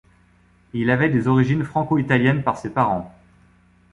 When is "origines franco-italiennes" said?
1.27-2.41